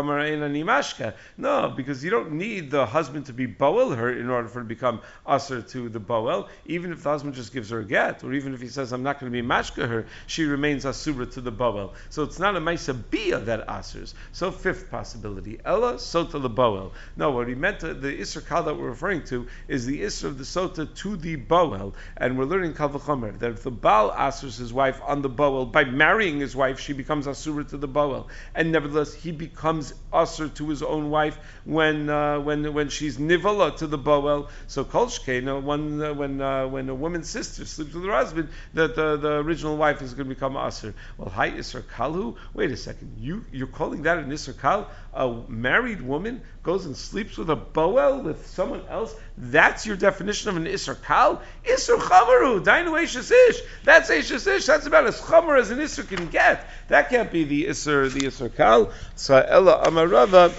[1.37, 4.63] No, because you don't need the husband to be boel her in order for it
[4.63, 6.47] to become usher to the boel.
[6.65, 9.03] Even if the husband just gives her a get, or even if he says, I'm
[9.03, 11.93] not going to be mashka her, she remains asura to the boel.
[12.09, 14.13] So it's not a maisa bia that asers.
[14.31, 16.91] So fifth possibility, Ella sota the boel.
[17.15, 20.25] No, what he meant, to, the isser kal that we're referring to is the isser
[20.25, 21.93] of the sota to the boel.
[22.17, 25.83] And we're learning kalvachomer that if the Baal asers his wife on the boel, by
[25.83, 28.27] marrying his wife, she becomes asura to the boel.
[28.55, 33.75] And nevertheless, he becomes usher to his own wife when uh, when when she's nivala
[33.77, 34.49] to the boel.
[34.67, 38.95] So kolshkein, when uh, when uh, when a woman's sister sleeps with her husband, that
[38.95, 40.93] the, the original wife is going to become usher.
[41.17, 42.35] Well, hi isser kalu.
[42.53, 44.89] Wait a second, you you're calling that an isser kal?
[45.13, 49.15] A married woman goes and sleeps with a boel with someone else.
[49.37, 51.41] That's your definition of an isser kal?
[51.63, 53.61] Isser chamaru, dainu ish.
[53.85, 54.27] That's ish.
[54.65, 56.69] That's about as chamer as an isser can get.
[56.89, 58.91] That can't be the isser the isser kal.
[59.15, 60.51] So ella amarava.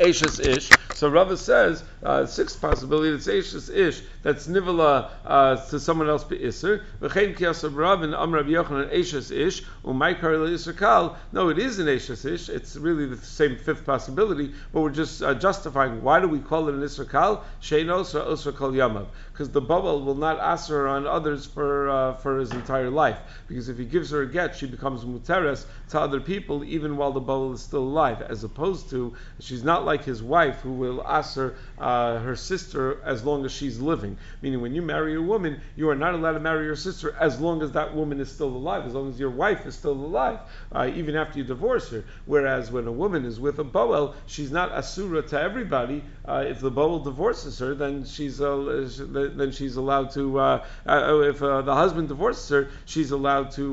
[0.00, 0.68] Ashes ish.
[0.94, 6.24] So Rava says uh, sixth possibility it's Ashes ish that's nivala uh, to someone else
[6.24, 6.84] be iser.
[7.00, 11.16] V'chein kiyasab Rav and Amrav Yochanan Ashes ish umaykar iser kal.
[11.32, 12.48] No, it is an Ashes ish.
[12.48, 16.68] It's really the same fifth possibility, but we're just uh, justifying why do we call
[16.68, 17.44] it an iser kal?
[17.62, 19.06] Sheinos or osra kal yamav
[19.38, 23.18] because the bubble will not ask on others for uh, for his entire life.
[23.46, 27.12] Because if he gives her a get, she becomes muteres to other people even while
[27.12, 31.06] the bubble is still alive, as opposed to she's not like his wife who will
[31.06, 34.16] ask her uh, her sister as long as she's living.
[34.42, 37.40] Meaning, when you marry a woman, you are not allowed to marry your sister as
[37.40, 40.40] long as that woman is still alive, as long as your wife is still alive,
[40.72, 42.04] uh, even after you divorce her.
[42.26, 46.02] Whereas when a woman is with a boel, she's not asura to everybody.
[46.24, 50.38] Uh, if the boel divorces her, then she's uh, then she's allowed to.
[50.38, 53.68] Uh, uh, if the husband divorces her, she's allowed to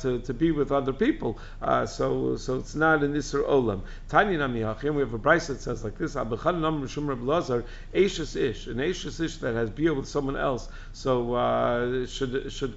[0.00, 1.38] to, to be with other people.
[1.86, 3.82] so so it's not an isra olam.
[4.08, 4.94] Tiny namiyachim.
[4.94, 6.16] We have a brisa that says like this:
[7.40, 12.52] Lazar, Ashes Ish, an Ashes Ish that has beer with someone else, so uh, should
[12.52, 12.74] should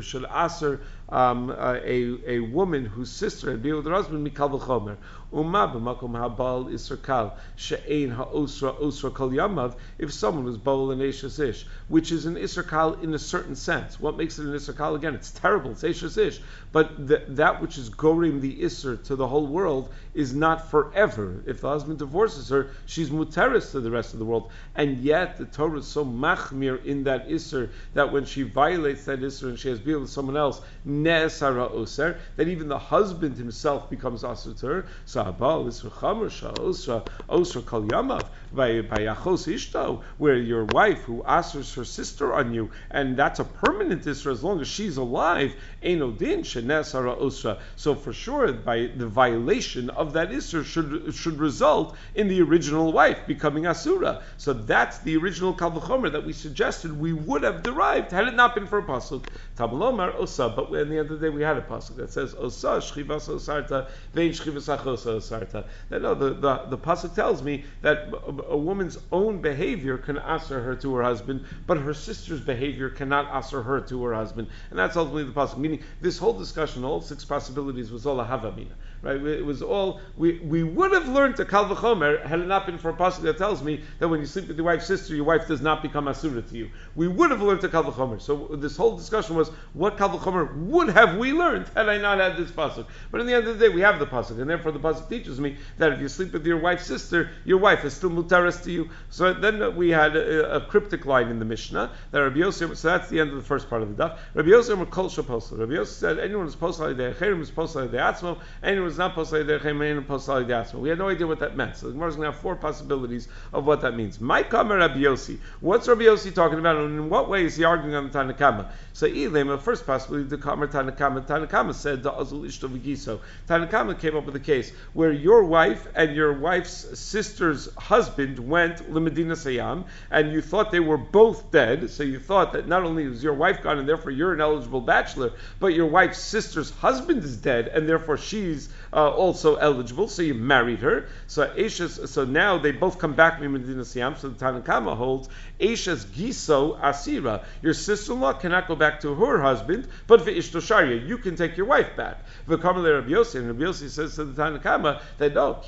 [0.00, 4.96] should aser um, a a woman whose sister had beer with her husband mikal v'chomer.
[5.34, 9.74] Uma b'makom habal isra she'ein ha'osra osra kol yamav.
[9.98, 13.56] If someone was bol and Ashes Ish, which is an isra kal in a certain
[13.56, 14.94] sense, what makes it an isra?
[14.94, 15.72] Again, it's terrible.
[15.72, 16.92] It's Ashes Ish, but
[17.36, 21.42] that which is gorim the isra to the whole world is not forever.
[21.46, 24.52] If the husband divorces her, she's muteris to the rest of the world.
[24.76, 29.20] And yet the Torah is so machmir in that Isser that when she violates that
[29.20, 33.90] Isser and she has been with someone else, ne'esara oser, that even the husband himself
[33.90, 34.86] becomes asr to her.
[35.06, 41.22] So abal Isra chamer osra osra kol yamav by yachos ishto, where your wife who
[41.22, 45.54] asers her sister on you, and that's a permanent Isra as long as she's alive,
[45.82, 47.58] eno din she'ne'esara osra.
[47.76, 52.92] So for sure, by the violation of that Isser should should result in the original
[52.92, 54.22] wife becoming asura.
[54.36, 58.54] So that's the original kalvachomer that we suggested we would have derived had it not
[58.54, 59.22] been for a pasuk.
[59.56, 62.34] Tabalomar osa, but at the end of the day we had a pasuk that says
[62.34, 65.66] osa shchivas osarta vein shchivas achosa osarta.
[65.88, 70.18] That no, the, the the pasuk tells me that a, a woman's own behavior can
[70.18, 74.48] answer her to her husband, but her sister's behavior cannot answer her to her husband,
[74.70, 75.58] and that's ultimately the pasuk.
[75.58, 78.72] Meaning, this whole discussion, all six possibilities, was all a havamina.
[79.02, 79.20] Right?
[79.22, 82.78] It was all we, we would have learned to kal v'chomer had it not been
[82.78, 85.26] for a pasuk that tells me that when you sleep with your wife's sister, your
[85.26, 86.70] wife does not become asura to you.
[86.96, 88.18] We would have learned to kal v'chomer.
[88.20, 92.18] So this whole discussion was what kal v'chomer would have we learned had I not
[92.18, 92.86] had this pasuk.
[93.10, 95.03] But in the end of the day, we have the pasuk, and therefore the pasuk
[95.08, 98.62] teaches me that if you sleep with your wife's sister, your wife is still mutaras
[98.64, 98.90] to you.
[99.10, 102.76] So then we had a, a, cryptic line in the Mishnah that Rabbi Yossi.
[102.76, 104.18] So that's the end of the first part of the daf.
[104.34, 105.58] Rabbi Yossi kol shaposel.
[105.58, 108.38] Rabbi Yosef said anyone who's posel achirim is posel atzmo.
[108.62, 111.76] Anyone was not posel and posel We had no idea what that meant.
[111.76, 114.20] So the Gemara is going to have four possibilities of what that means.
[114.20, 115.38] My kamer Rabbi Yossi.
[115.60, 118.70] What's Rabbi Yossi talking about, and in what way is he arguing on the Tanakama?
[118.92, 121.26] So Elam, the first possibility, the kamer Tanakama.
[121.26, 123.20] Tanakama said the azul ishto v'giso.
[123.48, 128.78] Tanakama came up with a case where your wife and your wife's sister's husband went
[128.92, 131.90] limedina sayam, and you thought they were both dead.
[131.90, 134.80] So you thought that not only was your wife gone, and therefore you're an eligible
[134.80, 140.08] bachelor, but your wife's sister's husband is dead, and therefore she's uh, also eligible.
[140.08, 141.08] So you married her.
[141.26, 144.18] So Ashes, so now they both come back from Siyam.
[144.18, 145.28] So the Tanakama holds
[145.60, 147.44] Eishes Giso Asira.
[147.62, 151.66] Your sister-in-law cannot go back to her husband, but Ishto Sharia, you can take your
[151.66, 152.24] wife back.
[152.48, 154.34] V'kamale Rabbi Yossi, and Rabbi Yossi says to the
[154.74, 155.60] Tanakama that no.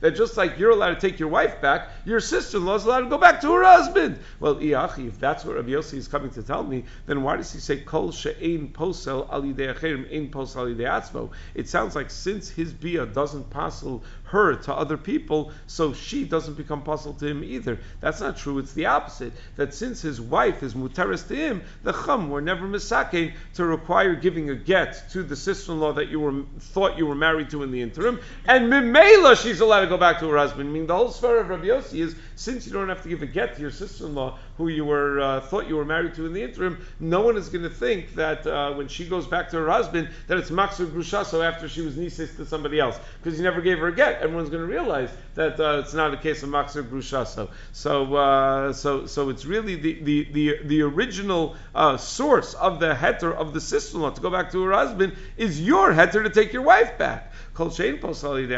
[0.00, 3.08] That just like you're allowed to take your wife back, your sister-in-law is allowed to
[3.08, 4.18] go back to her husband.
[4.40, 7.60] Well, if that's what Rabbi Yossi is coming to tell me, then why does he
[7.60, 11.30] say Kol She'ein Posel Alidei Acherim Ein Posel Alidei Atzmo?
[11.54, 14.02] It sounds like since his bia doesn't passel
[14.34, 17.78] her to other people, so she doesn't become puzzled to him either.
[18.00, 18.58] That's not true.
[18.58, 19.32] It's the opposite.
[19.56, 24.16] That since his wife is muteris to him, the chum were never misaking to require
[24.16, 27.70] giving a get to the sister-in-law that you were thought you were married to in
[27.70, 30.68] the interim, and mimela she's allowed to go back to her husband.
[30.68, 33.22] I mean, the whole sphere of Rabbi Yossi is since you don't have to give
[33.22, 36.32] a get to your sister-in-law who you were uh, thought you were married to in
[36.32, 39.56] the interim, no one is going to think that uh, when she goes back to
[39.56, 43.44] her husband that it's maksur grushaso after she was nisis to somebody else because you
[43.44, 44.20] never gave her a get.
[44.22, 47.50] Everyone's going to realize that uh, it's not a case of maksur grushaso.
[47.72, 52.94] So, uh, so, so it's really the the the, the original uh, source of the
[52.94, 56.52] heter of the sister-in-law to go back to her husband is your heter to take
[56.52, 57.32] your wife back.
[57.54, 58.56] De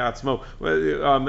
[1.07, 1.25] um,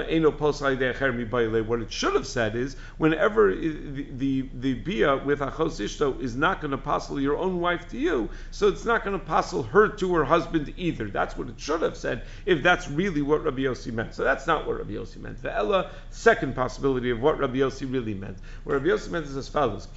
[1.68, 6.36] What it should have said is, whenever the, the, the bia with achos ishto is
[6.36, 9.64] not going to passel your own wife to you, so it's not going to passel
[9.64, 11.10] her to her husband either.
[11.10, 14.14] That's what it should have said, if that's really what Rabbi Yossi meant.
[14.14, 15.42] So that's not what Rabbi Yossi meant.
[15.42, 18.38] The Ella, second possibility of what Rabbi Yossi really meant.
[18.64, 19.88] What Rabbi Yossi meant is as follows,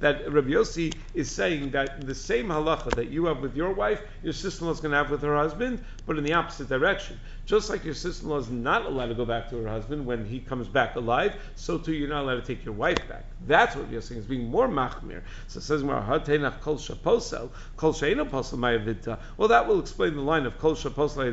[0.00, 4.02] that Rabbi Yossi is saying that the same halacha that you have with your wife,
[4.22, 7.18] your sister-in-law is going to have with her husband, but in the opposite direction.
[7.50, 10.38] Just like your sister-in-law is not allowed to go back to her husband when he
[10.38, 13.24] comes back alive, so too you're not allowed to take your wife back.
[13.44, 15.22] That's what you're saying is being more machmir.
[15.48, 20.76] So it says kol shaposel, kol posel Well, that will explain the line of kol
[20.76, 21.32] shaposel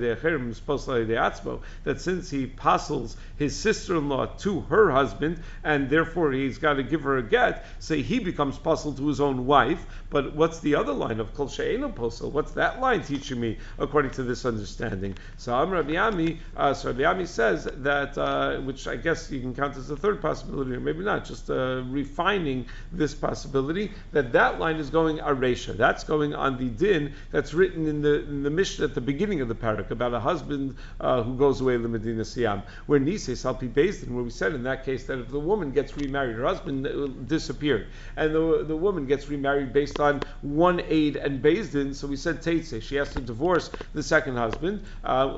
[0.65, 6.83] posel that since he apostles his sister-in-law to her husband, and therefore he's got to
[6.83, 9.85] give her a get, say he becomes puzzled to his own wife.
[10.09, 12.31] But what's the other line of kol posel?
[12.31, 15.15] What's that line teaching me according to this understanding?
[15.37, 19.41] So I'm Rabbi Ami, uh, so Rabbi Ami says that, uh, which I guess you
[19.41, 24.31] can count as the third possibility, or maybe not, just uh, refining this possibility, that
[24.31, 25.75] that line is going Aresha.
[25.75, 29.41] That's going on the din that's written in the, in the Mishnah at the beginning
[29.41, 33.31] of the parak about a husband uh, who goes away to Medina Siyam, where Nise
[33.35, 36.45] Salpi Bezdin, where we said in that case that if the woman gets remarried, her
[36.45, 41.93] husband uh, disappeared, and the, the woman gets remarried based on one aid and Bezdin,
[41.93, 45.33] so we said Teitse, she has to divorce the second husband, uh,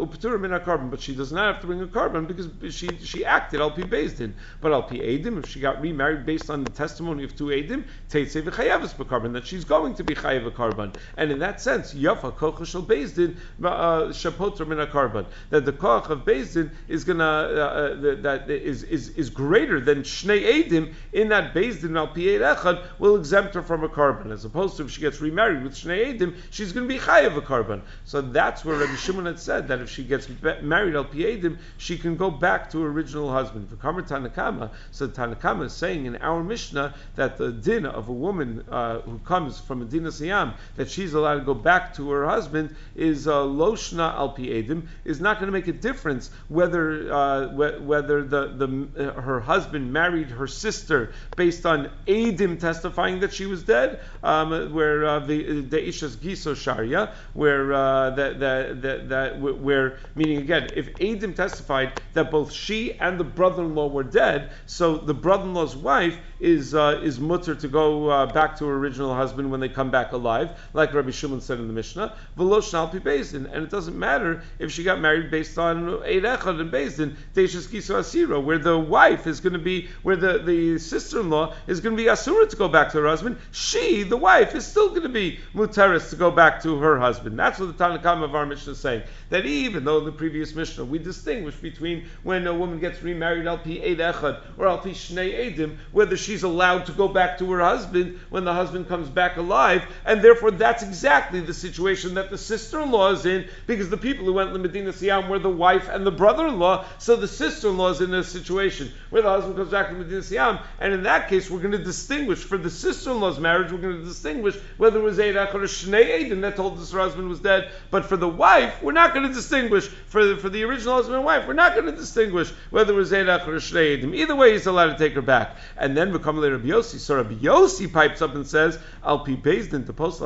[0.61, 3.59] a carbon, but she does not have to bring a carbon because she she acted
[3.59, 4.33] al based in.
[4.61, 7.83] But al pi edim, if she got remarried based on the testimony of two edim,
[8.09, 10.91] teitze v'chayavas carbon that she's going to be chayav a carbon.
[11.17, 15.25] And in that sense, yafa kocha shel bezdin uh, shapotra min a carbon.
[15.49, 20.03] That the koch of bezdin is gonna uh, uh that is, is is greater than
[20.03, 24.45] shnei edim in that bezdin al pi echad will exempt her from a carbon, as
[24.45, 27.41] opposed to if she gets remarried with shnei edim, she's going to be chayav a
[27.41, 27.81] carbon.
[28.05, 30.29] So that's where Rabbi Shimon had said that if she gets
[30.61, 33.69] married al piedim, she can go back to her original husband.
[33.69, 38.13] For Kamar Tanakama, so Tanakama is saying in our Mishnah that the din of a
[38.13, 42.25] woman uh, who comes from Medina Siyam, that she's allowed to go back to her
[42.27, 47.47] husband, is uh, loshna al piedim, is not going to make a difference whether uh,
[47.79, 53.45] whether the, the uh, her husband married her sister based on edim testifying that she
[53.45, 59.09] was dead, um, where uh, the the ishas giso sharia, where uh, that that that,
[59.09, 64.51] that where meaning again, if Adim testified that both she and the brother-in-law were dead,
[64.65, 69.13] so the brother-in-law's wife is uh, is mutter to go uh, back to her original
[69.13, 72.15] husband when they come back alive, like Rabbi Shimon said in the Mishnah.
[72.37, 78.43] And it doesn't matter if she got married based on Eid Echad and Bezdin, Asira,
[78.43, 82.09] where the wife is going to be, where the, the sister-in-law is going to be
[82.09, 83.37] Asura to go back to her husband.
[83.51, 87.37] She, the wife, is still going to be Muteris to go back to her husband.
[87.37, 89.03] That's what the Tanakhama of our Mishnah is saying.
[89.29, 93.57] That even though the previous Mishnah we distinguish between when a woman gets remarried al
[93.57, 97.49] pi Eid Echad or al pi Shnei Edim, whether she's allowed to go back to
[97.53, 102.29] her husband when the husband comes back alive, and therefore that's exactly the situation that
[102.29, 105.87] the sister-in-law is in, because the people who went to Medina Siyam were the wife
[105.87, 109.87] and the brother-in-law, so the sister-in-law is in a situation where the husband comes back
[109.87, 113.71] to Medina Siyam, and in that case we're going to distinguish, for the sister-in-law's marriage,
[113.71, 116.99] we're going to distinguish whether it was Eidach or Shnei Eidim that told us her
[116.99, 120.49] husband was dead, but for the wife, we're not going to distinguish for the, for
[120.49, 123.55] the original husband and wife, we're not going to distinguish whether it was Eidach or
[123.57, 124.15] Shnei Eidim.
[124.15, 125.55] Either way, he's allowed to take her back.
[125.77, 126.97] And then become Rabbi Yossi.
[126.97, 130.19] So Rabbi Yossi pipes up and says, Al Pi Bezdin to post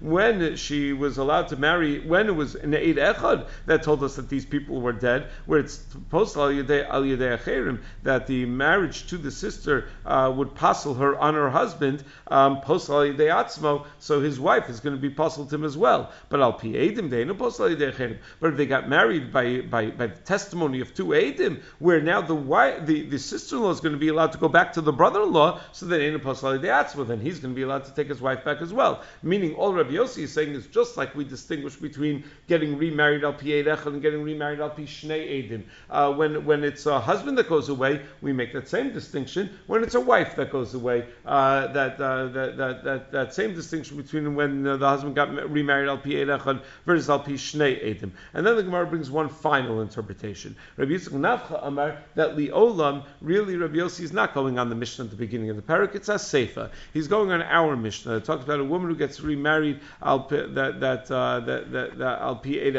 [0.00, 4.16] when she was allowed to marry, when it was in Eid Echad that told us
[4.16, 5.78] that these people were dead, where it's
[6.08, 12.02] post Al that the marriage to the sister uh, would passel her on her husband,
[12.28, 16.10] um, post Al Atzmo, so his wife is going to be puzzled him as well.
[16.30, 19.90] But Al Pi Eidim, they no post Al But if they got married by, by,
[19.90, 23.92] by the testimony of two Eidim, where now the wife, the, the sister-in-law is going
[23.92, 27.20] to be allowed to go back to the brother-in-law, so then ain't a Yidei then
[27.20, 29.02] he's going to be allowed to take his wife back as well.
[29.22, 33.32] Meaning all Rabbi Yossi is saying is just like we distinguish between getting remarried al
[33.32, 35.64] pi and getting remarried al pi shnei edim.
[35.90, 39.50] Uh, when when it's a husband that goes away, we make that same distinction.
[39.66, 43.54] When it's a wife that goes away, uh, that, uh, that, that, that that same
[43.54, 48.12] distinction between when the husband got remarried al pi versus al pi shnei edim.
[48.34, 50.54] And then the Gemara brings one final interpretation.
[50.76, 55.04] Rabbi Yitzchak Nafcha Amar that liolam really Rabbi Yossi is not going on the Mishnah
[55.06, 55.94] at the beginning of the parak.
[55.94, 56.70] It's a sefer.
[56.92, 58.16] He's going on our Mishnah.
[58.16, 62.70] It talks about a woman who gets remarried that that uh, that that, al pi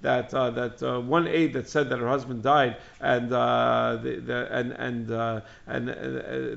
[0.00, 4.16] that uh, that uh, one aide that said that her husband died and uh, the,
[4.16, 5.94] the, and and uh, and uh,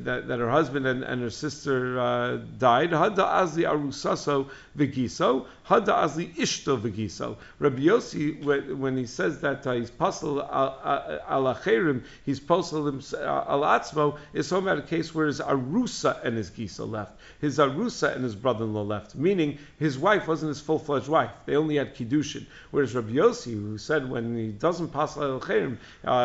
[0.03, 2.91] that, that her husband and, and her sister uh, died.
[2.91, 5.45] Hada azli arusaso v'giso.
[5.65, 7.37] Hada azli ishto v'giso.
[7.59, 8.43] Rabbi Yossi
[8.75, 14.79] when he says that he's pasal al acherim, he's pasal al atzmo is talking about
[14.79, 19.15] a case where his arusa and his gisa left, his arusa and his brother-in-law left,
[19.15, 21.31] meaning his wife wasn't his full-fledged wife.
[21.45, 22.45] They only had kiddushin.
[22.71, 25.77] Whereas Rabbi Yossi, who said when he doesn't pass al cherim,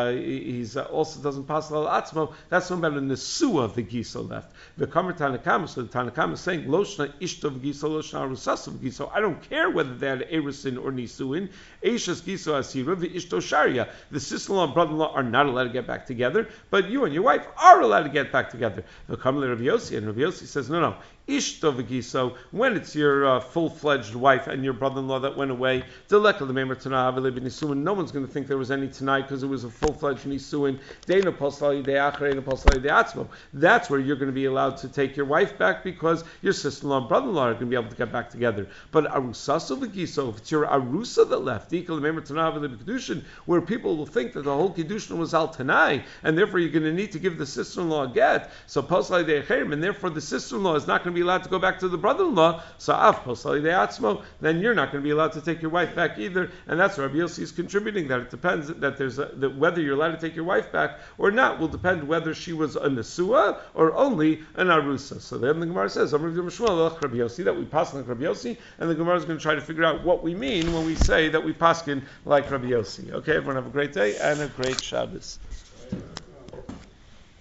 [0.07, 2.33] uh, he uh, also doesn't pass al atzmo.
[2.49, 4.53] That's talking about the nesua of the giso left.
[4.77, 9.11] The kamer tanakam, so the tanakam is saying loshna ishtov giso loshna rusasav giso.
[9.13, 11.49] I don't care whether they had erusin or nisuin.
[11.83, 13.89] Eishas giso asira ishto sharia.
[14.11, 17.23] The sister-in-law and brother-in-law are not allowed to get back together, but you and your
[17.23, 18.83] wife are allowed to get back together.
[19.07, 20.95] The kamer Rav Yossi, and Rav Yossi says no, no.
[21.27, 25.51] Ishtovagiso, when it's your uh, full fledged wife and your brother in law that went
[25.51, 29.93] away, no one's going to think there was any tonight because it was a full
[29.93, 30.79] fledged Nisuin.
[33.53, 36.85] That's where you're going to be allowed to take your wife back because your sister
[36.85, 38.67] in law and brother in law are going to be able to get back together.
[38.91, 41.71] But Arusasovagiso, if it's your Arusa that left,
[43.45, 46.83] where people will think that the whole Kiddushin was Al Tanai, and therefore you're going
[46.83, 50.55] to need to give the sister in law a get, so and therefore the sister
[50.55, 54.23] in law is not going to be allowed to go back to the brother-in-law, so
[54.41, 56.51] then you're not going to be allowed to take your wife back either.
[56.67, 59.81] And that's where Rabbi Yossi is contributing that it depends that there's a, that whether
[59.81, 62.81] you're allowed to take your wife back or not will depend whether she was a
[62.81, 65.19] Nesua or only an Arusa.
[65.21, 68.95] So then the Gemara says, Rabbi Yossi, that we pass like Rabbi Yossi, and the
[68.95, 71.43] Gemara is going to try to figure out what we mean when we say that
[71.43, 73.11] we paskin like Rabbi Yossi.
[73.11, 75.39] Okay, everyone have a great day and a great Shabbos.